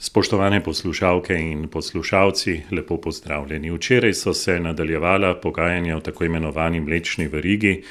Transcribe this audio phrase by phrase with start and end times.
[0.00, 3.70] Spoštovane poslušalke in poslušalci, lepo pozdravljeni.
[3.70, 7.82] Včeraj so se nadaljevala pogajanja o tako imenovani mlečni verigi.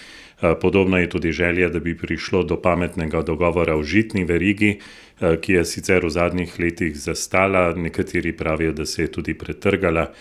[0.41, 4.79] Eh, podobno je tudi želja, da bi prišlo do pametnega dogovora o žitni verigi,
[5.21, 10.13] eh, ki je sicer v zadnjih letih zastala, nekateri pravijo, da se je tudi pretrgala.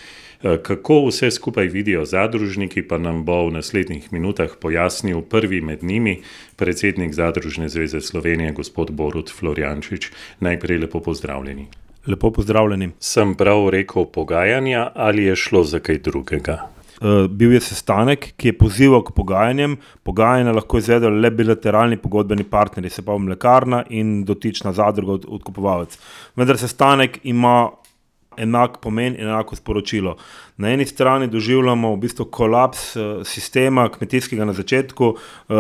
[0.47, 5.83] Eh, kako vse skupaj vidijo zadružniki, pa nam bo v naslednjih minutah pojasnil prvi med
[5.83, 6.21] njimi,
[6.57, 10.11] predsednik Zadružne zveze Slovenije, gospod Borut Floriančič.
[10.41, 11.67] Najprej lepo pozdravljeni.
[12.07, 12.91] Lepo pozdravljeni.
[13.01, 16.59] Sem prav rekel pogajanja ali je šlo za kaj drugega?
[17.01, 19.77] Uh, bil je sestanek, ki je pozival k pogajanjem.
[20.03, 25.99] Pogajanja lahko izvedejo le bilateralni pogodbeni partnerji, se pa mlekarna in dotična zadruga, odkupovalec.
[26.37, 27.71] Vendar sestanek ima
[28.37, 30.17] enak pomen in enako sporočilo.
[30.57, 35.55] Na eni strani doživljamo v bistvu kolaps eh, sistema kmetijskega na začetku, eh,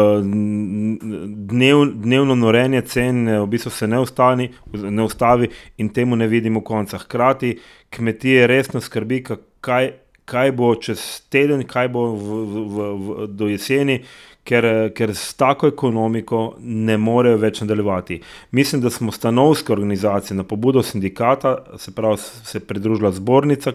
[1.53, 6.27] dnev, dnevno norenje cen eh, v bistvu se ne, ustani, ne ustavi in temu ne
[6.27, 6.99] vidimo konca.
[6.99, 7.59] Hkrati
[7.91, 9.25] kmetije resno skrbi,
[9.61, 9.91] kaj,
[10.25, 14.03] kaj bo čez teden, kaj bo v, v, v, do jeseni,
[14.47, 18.21] ker, ker s tako ekonomiko ne morejo več nadaljevati.
[18.57, 23.73] Mislim, da smo stanovske organizacije na pobudo sindikata, se pravi, se pridružila zbornica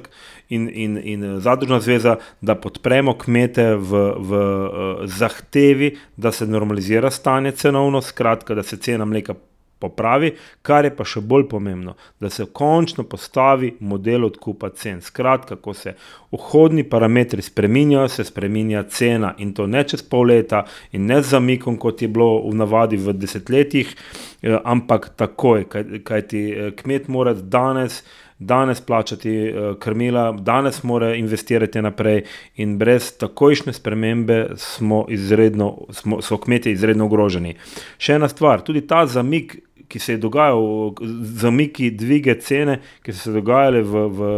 [0.50, 7.12] in, in, in zadružna zveza, da podpremo kmete v, v uh, zahtevi, da se normalizira
[7.12, 9.36] stanje cenovno, skratka, da se cena mleka
[9.82, 15.02] popravi, kar je pa še bolj pomembno, da se končno postavi model odkupa cen.
[15.02, 15.96] Skratka, ko se
[16.32, 21.36] vhodni parametri spremenjajo, se spremenja cena in to ne čez pol leta in ne z
[21.36, 23.96] zamikom, kot je bilo v navadi v desetletjih,
[24.42, 28.04] eh, ampak takoj, kajti kaj eh, kmet mora danes.
[28.42, 32.24] Danes plačati uh, krmila, danes mora investirati naprej,
[32.56, 37.54] in brez takojšnje spremembe smo izredno, smo, so kmetje izredno ogroženi.
[38.02, 39.59] Še ena stvar, tudi ta zamik
[39.92, 40.94] ki se je dogajal,
[41.42, 44.30] zamiki dvige cene, ki so se dogajale v, v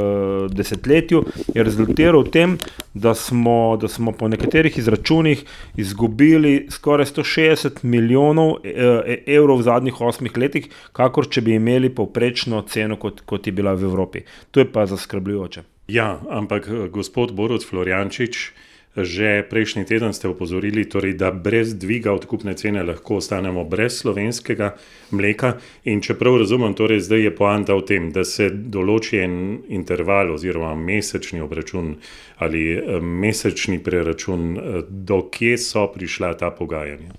[0.49, 1.21] desetletju,
[1.53, 2.55] je rezultiral v tem,
[2.93, 5.43] da smo, da smo po nekaterih izračunih
[5.77, 11.93] izgubili skoraj 160 milijonov e, e, evrov v zadnjih osmih letih, kakor če bi imeli
[11.93, 14.25] povprečno ceno, kot, kot je bila v Evropi.
[14.51, 15.63] To je pa zaskrbljujoče.
[15.93, 18.51] Ja, ampak gospod Borod Floriančič.
[18.93, 24.75] Že prejšnji teden ste upozorili, torej, da brez dviga odkupne cene lahko ostanemo brez slovenskega
[25.11, 25.57] mleka.
[25.89, 30.75] In čeprav razumem, torej zdaj je poanta v tem, da se določi en interval oziroma
[30.77, 31.95] mesečni obračun
[32.37, 37.17] ali eh, mesečni preračun, eh, do kje so prišla ta pogajanja.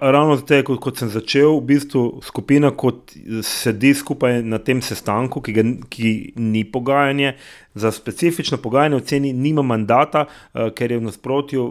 [0.00, 3.14] Ravno zato, kot, kot sem začel, v bistvu skupina, kot
[3.46, 7.36] sedi skupaj na tem sestanku, ki, ga, ki ni pogajanje,
[7.74, 10.24] Za specifično pogajanje o ceni nima mandata,
[10.54, 11.62] eh, ker je v nasprotju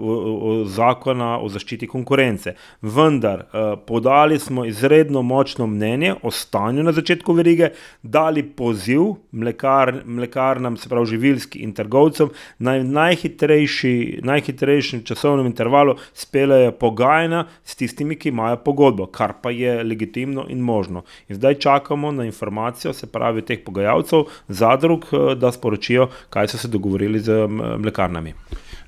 [0.65, 2.55] zakona o zaščiti konkurence.
[2.81, 7.69] Vendar eh, podali smo izredno močno mnenje o stanju na začetku verige,
[8.03, 9.01] dali poziv
[9.31, 12.29] mlekar, mlekarnam, se pravi živilski in trgovcem,
[12.59, 19.83] naj najhitrejši, najhitrejšem časovnem intervalu speljejo pogajanja s tistimi, ki imajo pogodbo, kar pa je
[19.83, 21.03] legitimno in možno.
[21.29, 26.47] In zdaj čakamo na informacijo, se pravi teh pogajalcev, zadrug, eh, da sporočijo sporočijo, kaj
[26.47, 27.47] so se dogovorili z
[27.77, 28.33] mlekarnami.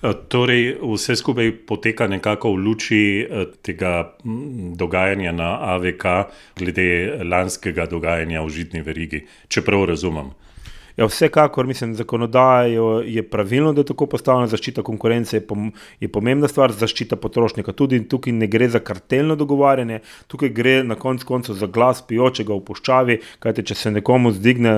[0.03, 4.15] E, torej, vse skupaj poteka nekako v luči e, tega
[4.75, 6.05] dogajanja na AVK,
[6.57, 10.31] glede lanskega dogajanja v žitni verigi, čeprav razumem.
[10.97, 14.47] Ja, vsekakor mislim, da zakonodaja je pravilno, da je tako postavljena.
[14.47, 17.73] Zaščita konkurence je, pom je pomembna stvar, zaščita potrošnika.
[17.73, 22.53] Tudi tukaj ne gre za kartelno dogovarjanje, tukaj gre na koncu koncev za glas pijočega
[22.53, 23.19] v puščavi.
[23.41, 24.73] Kajte, če se nekomu zdigne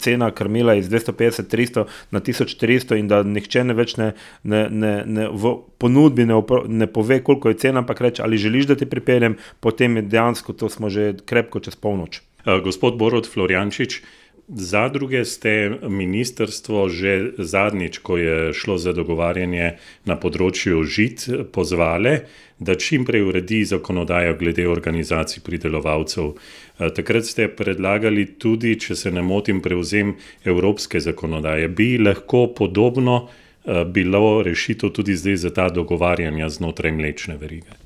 [0.00, 4.12] cena krmila iz 250-300 na 1400 in da nihče ne več ne,
[4.42, 8.70] ne, ne, ne v ponudbi ne, ne pove, koliko je cena, ampak reče, ali želiš,
[8.72, 12.22] da ti pripeljem, potem je dejansko to smo že krepko čez polnoč.
[12.46, 14.00] Uh, gospod Borod Floriančič.
[14.48, 19.76] Zadruge ste ministrstvo že zadnjič, ko je šlo za dogovarjanje
[20.08, 22.24] na področju žit, pozvali,
[22.56, 26.32] da čim prej uredi zakonodajo glede organizacij pridelovalcev.
[26.32, 31.68] Eh, takrat ste predlagali tudi, če se ne motim, prevzem evropske zakonodaje.
[31.68, 37.76] Bi lahko podobno eh, bilo rešitev tudi zdaj za ta dogovarjanja znotraj mlečne verige?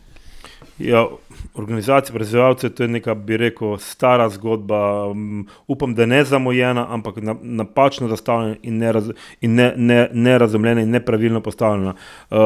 [0.79, 1.09] Ja,
[1.55, 5.07] organizacija proizvajalcev je neka, bi rekel, stara zgodba.
[5.07, 9.11] Um, upam, da ne zamujena, ampak na, napačno zastavljena in, neraz,
[9.41, 11.95] in ne, ne, nerazumljena in nepravilno postavljena.
[12.31, 12.39] Uh,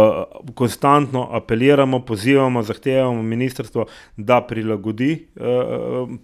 [0.54, 3.86] konstantno apeliramo, pozivamo, zahtevamo ministrstvo,
[4.16, 5.44] da prilagodi uh,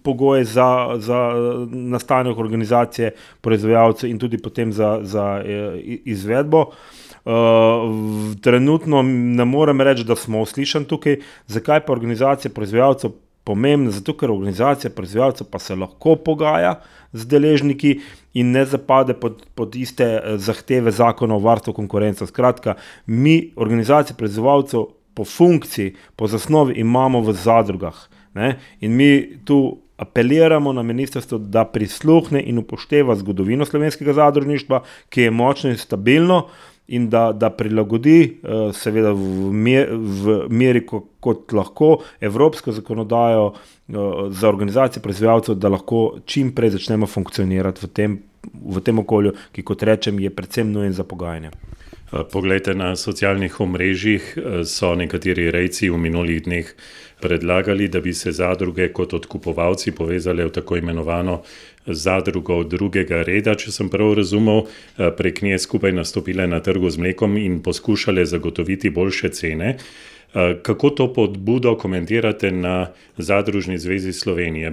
[0.03, 1.33] pogoje za, za
[1.69, 6.59] nastanek organizacije proizvajalcev in tudi potem za, za uh, izvedbo.
[6.59, 13.11] Uh, Uh, trenutno ne morem reči, da smo uslišani tukaj, zakaj pa organizacije proizvajalcev
[13.43, 16.79] pomembna, zato ker organizacija proizvajalcev pa se lahko pogaja
[17.13, 17.93] z deležniki
[18.33, 22.27] in ne zapade pod, pod iste eh, zahteve zakona o varstvu konkurence.
[22.27, 22.75] Skratka,
[23.05, 28.07] mi, organizacije proizvajalcev, po funkciji, po zasnovi imamo v zadrugah.
[28.33, 28.55] Ne?
[28.81, 35.31] In mi tu apeliramo na ministrstvo, da prisluhne in upošteva zgodovino slovenskega zadružništva, ki je
[35.31, 36.47] močno in stabilno
[36.87, 43.95] in da, da prilagodi, eh, seveda v, mer, v meri, kot lahko, evropsko zakonodajo eh,
[44.29, 48.17] za organizacije proizvajalcev, da lahko čim prej začnemo funkcionirati v tem,
[48.53, 51.53] v tem okolju, ki, kot rečem, je predvsem nujen za pogajanje.
[51.53, 54.35] Eh, poglejte, na socialnih omrežjih
[54.67, 56.75] so nekateri rejci v minulih dneh
[57.23, 61.39] predlagali, da bi se zadruge kot odkupovalci povezali v tako imenovano
[61.87, 64.65] zadrugo drugega reda, če sem prav razumel,
[64.97, 69.77] eh, prek nje skupaj nastopile na trgu z mlekom in poskušale zagotoviti boljše cene.
[70.33, 72.87] Eh, kako to podbudo komentirate na
[73.17, 74.71] Zadružni zvezi Slovenije?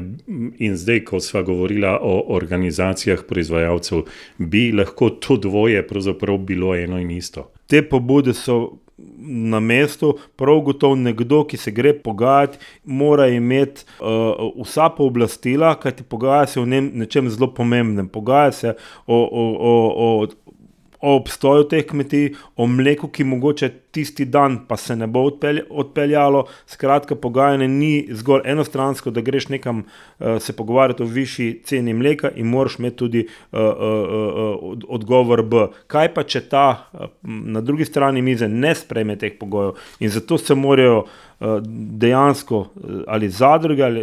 [0.59, 4.03] In zdaj, ko sva govorila o organizacijah proizvajalcev,
[4.39, 7.51] bi lahko to dvoje pravzaprav bilo eno in isto?
[7.67, 8.79] Te pobude so
[9.21, 16.03] na mestu, prav gotovo nekdo, ki se gre pogajati, mora imeti uh, vsa pooblastila, kajti
[16.03, 18.09] pogaja se o nečem zelo pomembnem.
[18.09, 18.75] Pogaja se
[19.07, 19.75] o, o, o,
[20.07, 20.29] o,
[21.01, 25.27] o obstoju teh kmetij, o mleku, ki mogoče tisti dan pa se ne bo
[25.71, 26.45] odpeljalo.
[26.67, 32.31] Skratka, pogajanje ni zgolj enostransko, da greš nekam uh, se pogovarjati o višji ceni mleka
[32.37, 35.67] in moraš imeti tudi uh, uh, uh, odgovor B.
[35.87, 40.39] Kaj pa, če ta uh, na drugi strani mize ne sprejme teh pogojev in zato
[40.39, 41.05] se morajo
[41.41, 42.67] dejansko
[43.07, 44.03] ali zadruge ali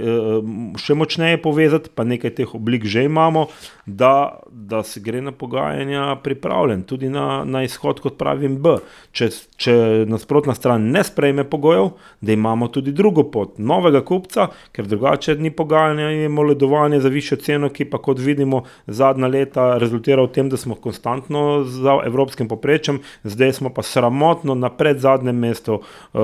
[0.81, 3.45] še močneje povezati, pa nekaj teh oblik že imamo,
[3.86, 8.80] da, da se gre na pogajanja pripravljen, tudi na, na izhod, kot pravim, B.
[9.13, 9.76] Če, če
[10.07, 11.89] nasprotna stran ne sprejme pogojev,
[12.21, 17.38] da imamo tudi drugo pot, novega kupca, ker drugače ni pogajanja in moledovanje za višjo
[17.38, 22.47] ceno, ki pa kot vidimo zadnja leta rezultira v tem, da smo konstantno za evropskim
[22.47, 26.21] poprečjem, zdaj smo pa sramotno na pred zadnjem mestu uh,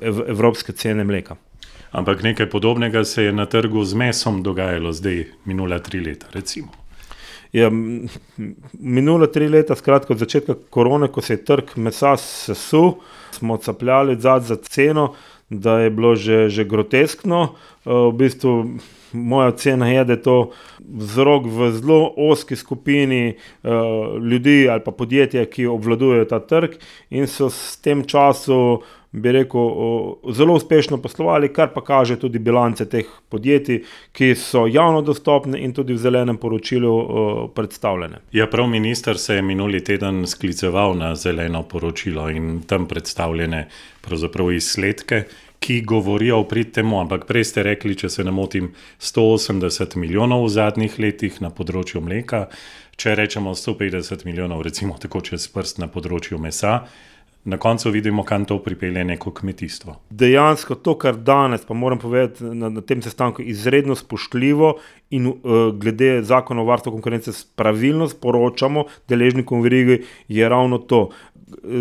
[0.00, 1.36] ev, evropske cene mleka.
[1.92, 6.87] Ampak nekaj podobnega se je na trgu z mesom dogajalo zdaj, minula tri leta, recimo
[7.52, 7.70] je
[8.72, 12.94] minulo tri leta, skratka od začetka korone, ko se je trg mesa sesul,
[13.30, 15.14] smo capljali za ceno,
[15.50, 17.54] da je bilo že, že groteskno.
[17.86, 18.52] Eh, v bistvu
[19.12, 23.70] moja cena je, da je to vzrok v zelo oski skupini uh,
[24.22, 26.76] ljudi ali pa podjetja, ki obvladujejo ta trg
[27.10, 28.82] in so s tem času
[29.12, 29.60] bi rekel,
[30.32, 33.82] zelo uspešno poslovali, kar pa kaže tudi bilance teh podjetij,
[34.12, 38.20] ki so javno dostopne in tudi v zelenem poročilu predstavljene.
[38.32, 43.68] Ja, prav minister se je minuli teden skliceval na zeleno poročilo in tam predstavljene
[44.56, 45.24] izsledke.
[45.58, 48.68] Ki govorijo o prid temu, ampak prej ste rekli, če se ne motim,
[49.02, 52.44] 180 milijonov v zadnjih letih na področju mleka,
[52.94, 56.84] če rečemo 150 milijonov, recimo tako čez prst na področju mesa,
[57.48, 59.96] na koncu vidimo, kam to pripelje neko kmetijstvo.
[60.10, 64.74] Dejansko to, kar danes, pa moram povedati na, na tem sestanku, izredno spoštljivo
[65.10, 65.34] in uh,
[65.74, 69.98] glede zakona o varstvu konkurence pravilno sporočamo deležnikom v Rigi,
[70.28, 71.08] je ravno to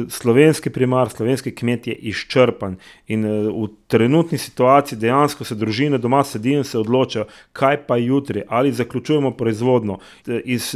[0.10, 2.76] slovenski primar, slovenski kmet je izčrpan
[3.08, 7.98] in eh, v trenutni situaciji dejansko se družine doma sedijo in se odločajo, kaj pa
[7.98, 10.76] jutri, ali zaključujemo proizvodno eh, iz,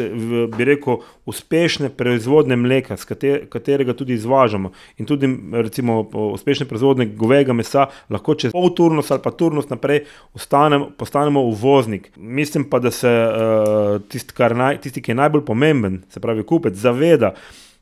[0.58, 3.06] bi rekel, uspešne proizvodne mleka, z
[3.50, 9.22] katerega tudi izvažamo in tudi recimo uspešne proizvodne govega mesa, lahko čez pol turnus ali
[9.24, 12.12] pa turnus naprej ostanem, postanemo uvoznik.
[12.18, 13.12] Mislim pa, da se
[14.10, 14.34] tisti,
[14.82, 17.36] tisti, ki je najbolj pomemben, se pravi kupec, zaveda,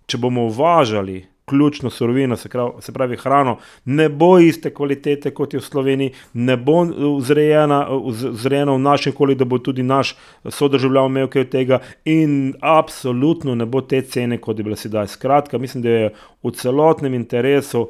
[0.10, 5.66] če bomo uvažali ključno surovino, se, pravi hrano, ne bo iste kvalitete kot je v
[5.66, 6.84] Sloveniji, ne bo
[7.18, 7.80] vzrejena,
[8.14, 10.14] vzrejena v našem okolju, da bo tudi naš
[10.46, 15.08] sodržavljan imel kaj od tega, in absolutno ne bo te cene, kot je bila sedaj.
[15.16, 16.14] Skratka, mislim, da je
[16.44, 17.88] v celotnem interesu,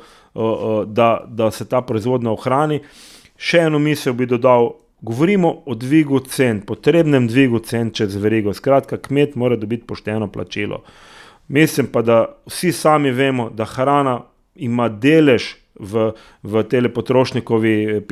[0.86, 2.80] da, da se ta proizvodnja ohrani.
[3.40, 4.78] Še eno misel bi dodal.
[5.02, 8.52] Govorimo o dvigu cen, potrebnem dvigu cen čez verigo.
[8.54, 10.82] Skratka, kmet mora dobiti pošteno plačilo.
[11.50, 14.22] Mislim pa, da vsi sami vemo, da hrana
[14.56, 16.12] ima delež v,
[16.44, 18.04] v tej potrošnikovi uh,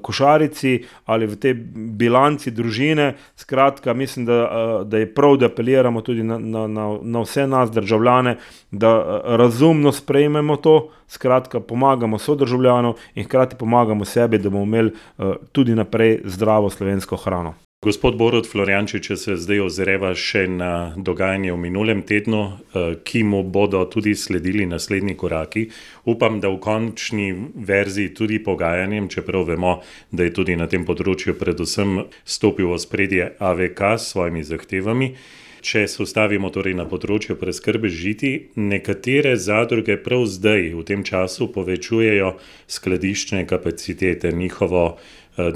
[0.00, 1.54] košarici ali v tej
[1.94, 3.14] bilanci družine.
[3.36, 4.48] Skratka, mislim, da, uh,
[4.88, 8.36] da je prav, da apeliramo tudi na, na, na, na vse nas, državljane,
[8.72, 14.90] da uh, razumno sprejmemo to, skratka, pomagamo sodržavljanom in hkrati pomagamo sebi, da bomo imeli
[14.90, 17.54] uh, tudi naprej zdravo slovensko hrano.
[17.86, 22.40] Gospod Borod Floriančič, če se zdaj ozreva še na dogajanje v minulem tednu,
[22.74, 25.68] eh, ki mu bodo tudi sledili naslednji koraki,
[26.02, 31.38] upam, da v končni verziji tudi pogajanjem, čeprav vemo, da je tudi na tem področju
[31.38, 35.14] predvsem stopil v spredje AVK s svojimi zahtevami.
[35.62, 41.48] Če se ustavimo torej na področju preskrbe žiti, nekatere zadruge prav zdaj, v tem času,
[41.54, 44.98] povečujejo skladiščne kapacitete, njihovo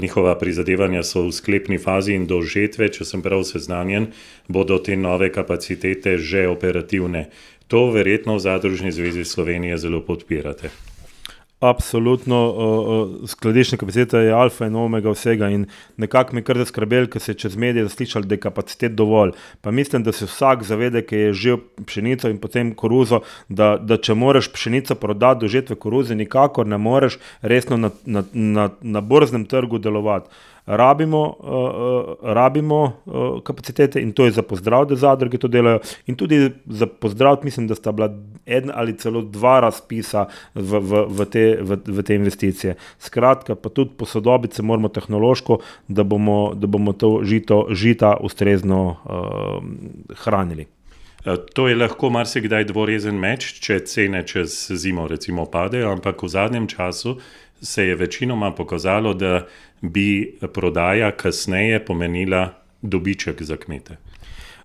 [0.01, 4.11] njihova prizadevanja so v sklepni fazi in do žetve, če sem prav seznanjen,
[4.47, 7.29] bodo te nove kapacitete že operativne.
[7.67, 10.90] To verjetno v Zadružni zvezi Slovenije zelo podpirate.
[11.61, 15.45] Absolutno, uh, skladiščna kapaciteta je alfa in omega vsega.
[15.53, 15.67] In
[16.01, 19.35] nekako me kar zaskrbel, ker se je čez medije zaslišal, da je kapacitet dovolj.
[19.61, 23.99] Pa mislim, da se vsak zavede, ki je že pšenico in potem koruzo, da, da
[24.01, 29.01] če moraš pšenico prodati do žetve koruze, nikakor ne moreš resno na, na, na, na
[29.01, 30.33] borznem trgu delovati
[30.65, 35.79] rabimo, uh, rabimo uh, kapacitete in to je za pozdrav, da zadruge to delajo.
[36.07, 38.09] In tudi za pozdrav, mislim, da sta bila
[38.45, 40.25] ena ali celo dva razpisa
[40.55, 42.75] v, v, v, te, v, v te investicije.
[42.99, 48.95] Skratka, pa tudi posodobiti se moramo tehnološko, da bomo, da bomo to žito, žita ustrezno
[49.05, 50.67] uh, hranili.
[51.53, 56.65] To je lahko marsikdaj dvorezen meč, če cene čez zimo recimo padejo, ampak v zadnjem
[56.67, 57.19] času
[57.61, 59.47] se je večinoma pokazalo, da
[59.81, 63.97] bi prodaja kasneje pomenila dobiček za kmete.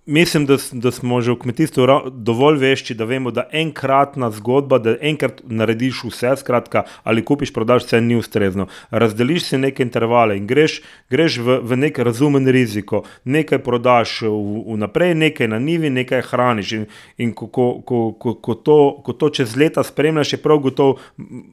[0.09, 4.93] Mislim, da, da smo že v kmetijstvu dovolj vešči, da vemo, da enkratna zgodba, da
[5.01, 8.69] enkrat narediš vse, skratka, ali kupiš, prodaš, vse ni ustrezno.
[8.91, 10.77] Razdeliš si neke intervale in greš,
[11.11, 13.01] greš v, v nek razumen riziko.
[13.25, 14.21] Nekaj prodaš
[14.67, 16.71] vnaprej, nekaj na nivi, nekaj hraniš.
[16.71, 16.87] In,
[17.17, 21.01] in ko, ko, ko, ko, ko, to, ko to čez leta spremljaš, je prav gotovo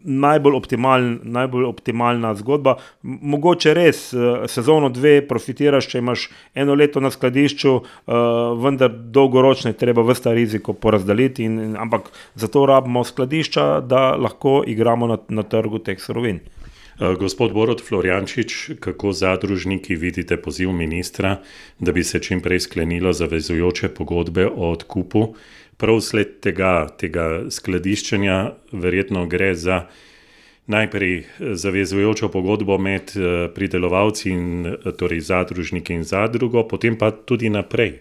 [0.04, 2.76] najbolj, optimaln, najbolj optimalna zgodba.
[3.02, 7.74] Mogoče res eh, sezono dve profitiraš, če imaš eno leto na skladišču.
[7.74, 14.16] Uh, vendar dolgoročno je treba vsta riziko porazdeliti, in, in, ampak zato rabimo skladišča, da
[14.16, 16.40] lahko igramo na, na trgu teh surovin.
[17.00, 21.40] Eh, gospod Borod Floriančič, kako zadružniki vidite poziv ministra,
[21.78, 25.34] da bi se čim prej sklenilo zavezujoče pogodbe o odkupu?
[25.76, 29.86] Prav sled tega, tega skladiščenja, verjetno gre za
[30.66, 37.98] najprej zavezujočo pogodbo med eh, pridelovalci in torej zadružniki in zadrugo, potem pa tudi naprej.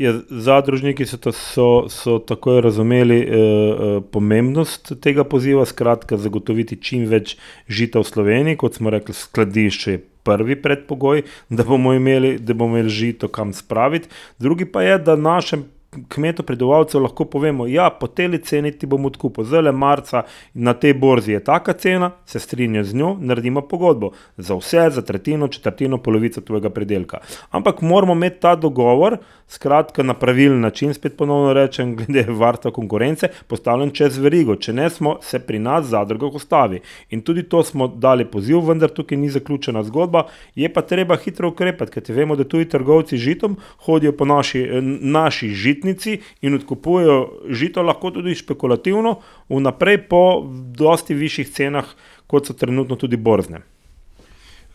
[0.00, 6.78] Ja, zadružniki so, to, so, so takoj razumeli eh, eh, pomembnost tega poziva, skratka, zagotoviti
[6.80, 7.34] čim več
[7.68, 12.78] žita v Sloveniji, kot smo rekli, skladišče je prvi predpogoj, da bomo imeli, da bomo
[12.78, 14.08] imeli žito kam spraviti.
[14.40, 15.66] Drugi pa je, da našem
[16.08, 20.22] kmetu, predovalcev lahko povemo, da ja, po tej ceni ti bomo odkupili, zelo marca
[20.54, 25.02] na tej borzi je taka cena, se strinjajo z njo, naredimo pogodbo za vse, za
[25.02, 27.18] tretjino, četrtino, polovico tvojega predelka.
[27.50, 29.18] Ampak moramo imeti ta dogovor,
[29.48, 34.56] skratka, na pravilen način, spet ponovno rečem, glede varstva konkurence, postavljen čez verigo.
[34.56, 36.80] Če ne smo, se pri nas zadruga ustavi.
[37.10, 41.50] In tudi to smo dali poziv, vendar tukaj ni zaključena zgodba, je pa treba hitro
[41.50, 43.56] ukrepati, ker vemo, da tudi trgovci žitom
[43.86, 44.66] hodijo po naši,
[45.00, 50.44] naši žit žitnici in odkupujejo žito, lahko tudi špekulativno, vnaprej po
[50.76, 51.84] dosti višjih cenah,
[52.26, 53.60] kot so trenutno tudi borzne.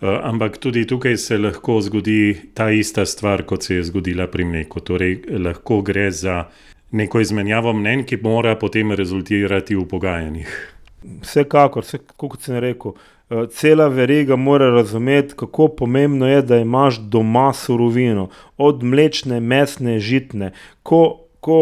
[0.02, 4.44] Eh, ampak tudi tukaj se lahko zgodi ta ista stvar, kot se je zgodila pri
[4.46, 4.80] mleku.
[4.80, 6.46] Torej, lahko gre za
[6.92, 10.75] neko izmenjavo mnen, ki mora potem rezultirati v pogajanjih.
[11.22, 12.96] Vsekakor, vse, kot sem rekel,
[13.30, 20.00] eh, cela veriga mora razumeti, kako pomembno je, da imaš doma surovino, od mlečne, mesne,
[20.00, 20.52] žitne.
[20.84, 21.60] Ko, ko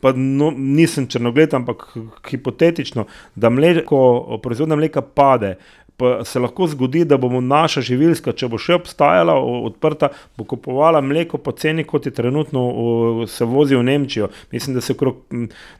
[0.00, 1.86] pa no, nisem črnogled, ampak
[2.28, 5.81] hipotetično, da mleko, proizvodnja mleka pade, pa
[6.24, 9.34] se lahko zgodi, da bomo naša živilska, če bo še obstajala,
[9.68, 12.62] odprta, bo kupovala mleko po ceni, kot je trenutno
[13.28, 14.28] se vozi v Nemčijo.
[14.52, 15.24] Mislim, da se, okrog,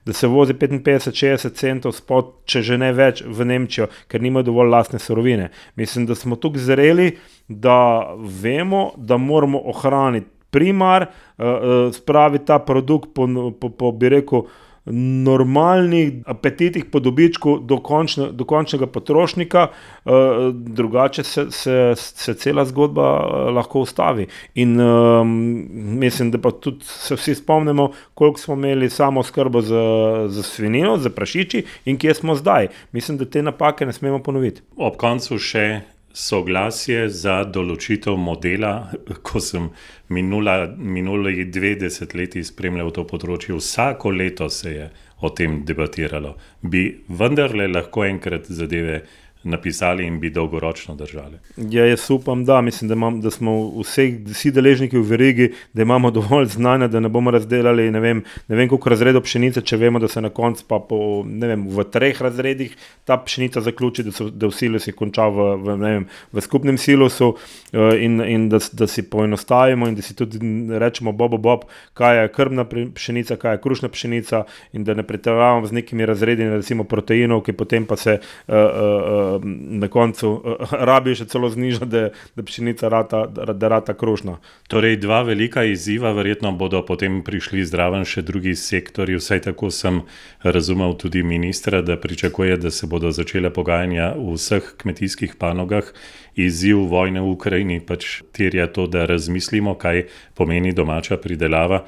[0.06, 4.72] da se vozi 55-60 centov spod, če že ne več, v Nemčijo, ker nimajo dovolj
[4.72, 5.50] lastne surovine.
[5.76, 7.10] Mislim, da smo tukaj zreli,
[7.48, 13.24] da vemo, da moramo ohraniti primar, uh, uh, spraviti ta produkt po,
[13.60, 14.44] po, po bi rekel,
[14.84, 20.12] normalnih apetitih po dobičku do, končne, do končnega potrošnika, uh,
[20.52, 24.26] drugače se, se, se cela zgodba uh, lahko ustavi.
[24.54, 25.68] In um,
[26.00, 29.84] mislim, da pa tudi se vsi spomnimo, koliko smo imeli samo skrbo za,
[30.28, 32.68] za svinino, za prašiči in kje smo zdaj.
[32.92, 34.62] Mislim, da te napake ne smemo ponoviti.
[34.76, 35.80] Ob koncu še
[36.12, 38.92] soglasje za določitev modela,
[39.26, 39.71] ko sem
[40.12, 44.90] minula, minuli dve desetletji spremljal to področje, vsako leto se je
[45.23, 46.35] o tem debatiralo.
[46.62, 49.02] Bi vendarle lahko enkrat zadeve
[49.44, 51.38] napisali in bi dolgoročno držali.
[51.56, 55.82] Ja, jaz upam, da, mislim, da, imam, da smo vse, vsi deležniki v verigi, da
[55.82, 59.76] imamo dovolj znanja, da ne bomo razdelali ne vem, ne vem koliko razredov pšenice, če
[59.76, 64.12] vemo, da se na koncu pa po, vem, v treh razredih ta pšenica zaključi, da,
[64.12, 68.61] so, da v silosi konča v, v, vem, v skupnem silosu uh, in, in da,
[68.72, 70.38] da si poenostavimo in da si tudi
[70.78, 71.66] rečemo, bobo, bob,
[71.99, 76.49] kaj je krmna pšenica, kaj je krušna pšenica in da ne pretiravamo z nekimi razredi,
[76.49, 79.31] recimo proteinov, ki potem pa se uh, uh,
[79.80, 82.02] na koncu uh, rabi še celo znižati, da,
[82.36, 84.38] da pšenica rata, da, da rata krušna.
[84.68, 89.18] Torej, dva velika izziva, verjetno bodo potem prišli zdraven še drugi sektori.
[89.18, 90.02] Vsaj tako sem
[90.42, 95.92] razumel tudi ministra, da pričakuje, da se bodo začele pogajanja v vseh kmetijskih panogah.
[96.32, 101.84] Izziv vojne v Ukrajini pač terja to, da razmislimo, kaj pomeni domača pridelava.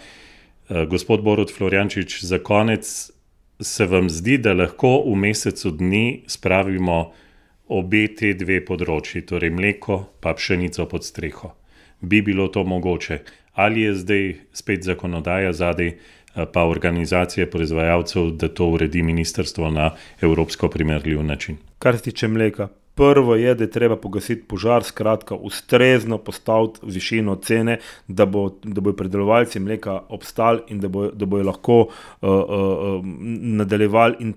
[0.69, 2.89] Gospod Borod Florjančič, za konec
[3.61, 7.13] se vam zdi, da lahko v mesecu dni spravimo
[7.69, 11.55] obe te dve področji, torej mleko pa pšenico pod streho.
[12.01, 13.21] Bi bilo to mogoče?
[13.55, 15.95] Ali je zdaj spet zakonodaja zadaj,
[16.53, 21.57] pa organizacije proizvajalcev, da to uredi ministrstvo na evropsko primerljiv način?
[21.79, 27.35] Kar se tiče mleka, Prvo je, da je treba pogasiti požar, skratka, ustrezno postaviti višino
[27.37, 27.79] cene,
[28.09, 31.89] da, bo, da bodo predelovalci mleka obstali in da, bo, da bodo lahko uh,
[32.31, 33.01] uh,
[33.59, 34.35] nadaljevali in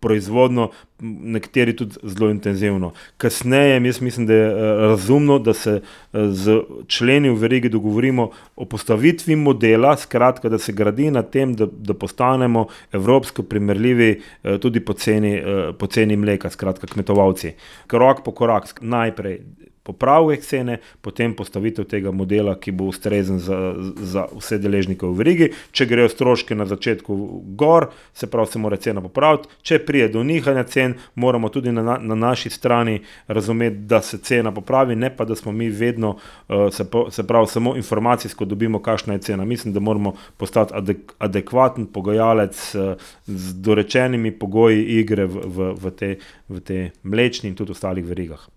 [0.00, 2.92] proizvodno, nekateri tudi zelo intenzivno.
[3.16, 4.54] Kasneje, jaz mislim, da je
[4.88, 5.80] razumno, da se
[6.12, 11.66] z členi v verigi dogovorimo o postavitvi modela, skratka, da se gradi na tem, da,
[11.66, 14.20] da postanemo evropsko primerljivi
[14.60, 15.42] tudi po ceni,
[15.78, 17.52] po ceni mleka, skratka, kmetovalci
[17.86, 19.40] korak po korak, najprej
[19.86, 23.58] popravek cene, potem postavitev tega modela, ki bo ustrezen za,
[24.02, 25.50] za vse deležnike v verigi.
[25.70, 27.16] Če grejo stroške na začetku
[27.58, 29.48] gor, se pravi, se mora cena popraviti.
[29.62, 34.52] Če prije do nihanja cen, moramo tudi na, na naši strani razumeti, da se cena
[34.54, 39.14] popravi, ne pa da smo mi vedno, uh, se, se pravi, samo informacijsko dobimo, kakšna
[39.14, 39.44] je cena.
[39.44, 45.94] Mislim, da moramo postati adek, adekvaten pogajalec uh, z dorečenimi pogoji igre v, v, v,
[45.96, 46.12] te,
[46.48, 48.48] v te mlečni in tudi ostalih verigah.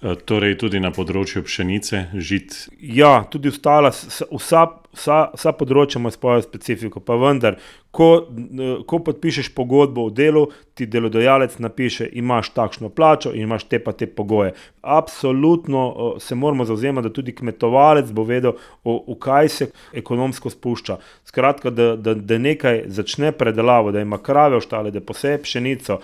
[0.00, 2.54] Eh, torej, tudi na področju pšenice, žit.
[2.80, 4.62] Ja, tudi ostala, vsa,
[4.96, 7.58] vsa, vsa področja imajo svojo specifiko, pa vendar,
[7.90, 8.08] ko,
[8.86, 10.46] ko podpišeš pogodbo o delu,
[10.78, 14.54] ti delodajalec napiše, imaš takšno plačo in imaš te pa te pogoje.
[14.80, 20.96] Absolutno se moramo zauzemati, da tudi kmetovalec bo vedel, v kaj se ekonomsko spušča.
[21.28, 26.00] Skratka, da, da, da nekaj začne predelavo, da ima krave v štale, da poseje pšenico,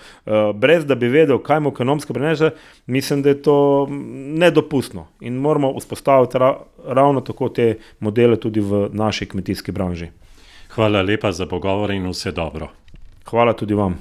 [0.53, 2.51] brez da bi vedel, kaj mu ekonomsko prinese,
[2.85, 6.37] mislim, da je to nedopustno in moramo vzpostaviti
[6.85, 10.09] ravno tako te modele tudi v naši kmetijski branži.
[10.75, 12.69] Hvala lepa za pogovor in vse dobro.
[13.25, 13.99] Hvala tudi vam.